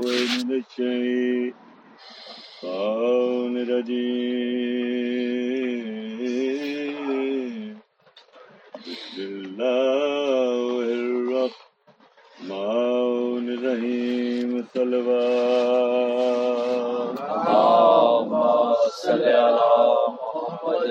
[0.00, 1.52] من الشيطان
[3.56, 4.00] الرجيم
[8.76, 10.80] بسم الله
[11.20, 12.44] الرحمن
[13.58, 16.00] الرحيم صلوات
[17.20, 18.32] اللهم
[19.02, 19.68] صل على
[20.16, 20.90] محمد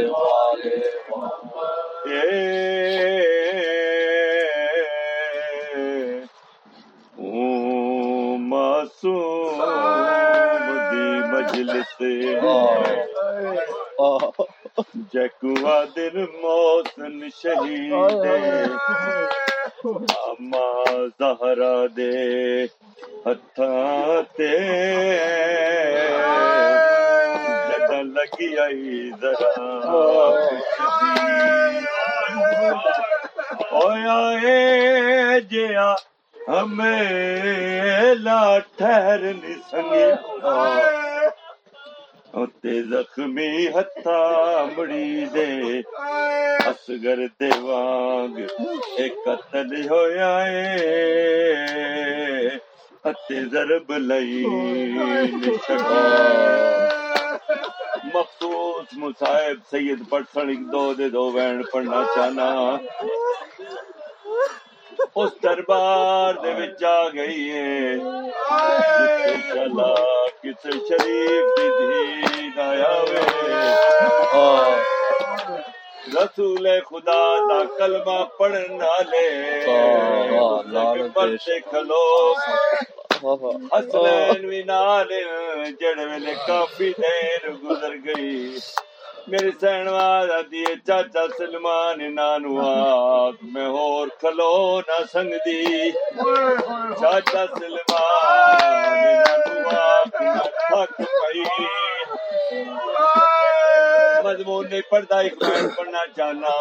[1.09, 2.78] محمد
[11.71, 12.01] مجلس
[15.13, 18.25] جکوا دن موسن شہید
[20.29, 20.67] اما
[21.19, 22.65] زہرا دے
[23.25, 24.53] ہتھاں تے
[27.67, 29.53] جدا لگی آئی ذرا
[33.73, 35.93] اویا اے جیا
[36.35, 38.43] ہمیں لا
[38.77, 40.09] ٹھہر نہیں
[42.33, 44.19] تے زخمی ہتھا
[44.75, 45.49] مڑی دے۔
[46.69, 48.37] اصغر دے وانگ
[48.97, 50.59] ایک قتل ہویا اے۔
[53.09, 54.43] اتے ضرب لئی
[58.13, 62.49] مخصوص مصاحب سید پڑسن ایک دو دے دو وین پڑھنا چاہنا۔
[65.15, 67.95] اس دربار دے وچ آ گئی ہے
[70.41, 71.67] کسے شریف دی
[76.21, 79.27] رسول خدا دا کلمہ پڑھنا لے
[81.13, 82.07] پرتے کھلو۔
[83.73, 85.09] حسنین بھی نال
[85.79, 88.57] جڑ ویلے کافی دیر گزر گئی۔
[89.29, 94.53] میری سین والا دیے چاچا سلمان نانو آگ۔ میں اور کھلو
[94.87, 95.91] نہ سنگ دی
[97.01, 101.43] چاچا سلمان نانو آگ نہ تھک پئی۔
[104.29, 106.53] مضمون نہیں پڑھتا ایک میں پڑھنا چاہنا۔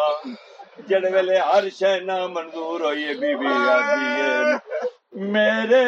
[0.87, 4.53] جڑ ویلے ہر شے نہ منظور ہوئی بی بی آدھی ہے۔
[5.13, 5.85] میرے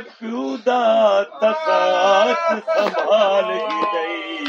[0.00, 4.44] پیو دا تقات سنبھال ہی گئی۔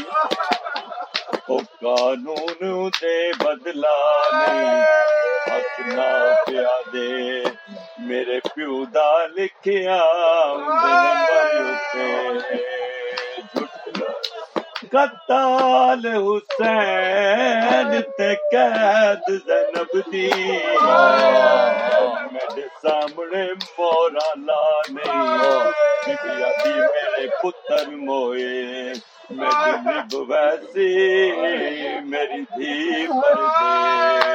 [1.48, 3.98] او قانون دے بدلا
[4.32, 4.82] نہیں،
[5.46, 7.42] حق نہ پیا دے۔
[7.98, 10.00] میرے پیو دا لکھیا
[10.50, 12.77] اندے نمبر اتے
[14.92, 20.28] قتال حسین تے قید زینب دی.
[22.32, 23.44] میرے سامنے
[23.78, 24.62] مورا لا
[24.94, 28.92] نہیں دی میرے پتر موئے.
[29.30, 30.92] میری نب ویسی
[32.10, 34.27] میری دھی پردیس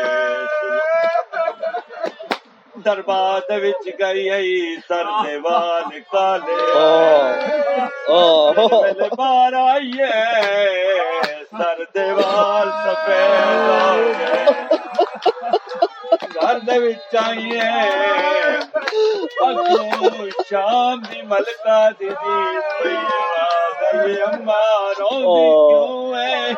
[2.86, 4.54] دربار دے وچ گئی ائی
[4.88, 6.58] سر دے وال کالے۔
[9.18, 10.12] بار آئیے
[11.52, 14.20] سر دے وال سفید
[16.36, 17.70] گھر دے وچ آئیے
[19.48, 22.10] اگوں شام دی ملکہ دی
[23.94, 24.64] دی اما
[25.00, 26.54] روندی کیوں ہے؟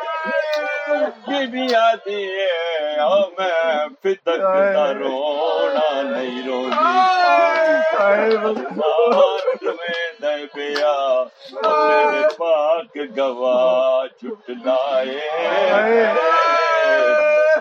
[1.28, 4.42] بی بی آدھی ہے او میں فتک
[4.75, 4.86] دا
[6.03, 6.94] نہیں روندی
[9.72, 10.94] میں پیا
[11.53, 15.19] میرے پاک گواہ چھٹ لائے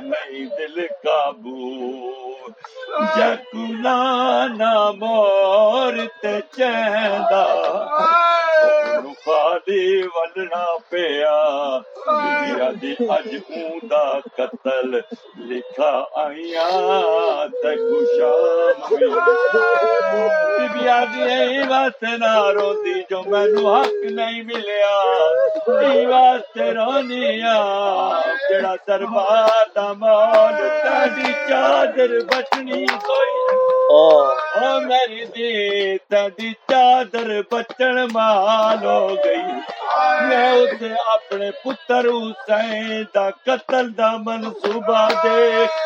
[0.00, 2.48] نہیں دل قابو
[3.16, 7.44] جکلا نہ مور تے چیندا
[10.14, 11.34] ولنا پیا
[12.06, 14.04] بیا دی اج اوندا
[14.36, 14.96] قتل
[15.48, 15.92] لکھا
[16.22, 18.82] آئیاں تے خوشام
[20.74, 24.96] بیا دی ای واسطے نہ روندی جو مینوں حق نہیں ملیا
[25.78, 27.58] ای واسطے رونیا
[28.50, 38.84] جڑا دربار دا مول تیری چادر بچنی کوئی او میری دی تیری چادر بچن مال
[38.84, 39.42] ہو گئی
[40.20, 45.76] میں اسے اپنے پتر حسین دا قتل دا منصوبہ دیکھ